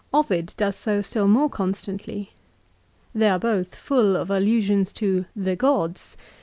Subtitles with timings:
[0.11, 2.31] Ovid does so still more constantly.
[3.13, 6.17] They are both full of allusions to" the gods."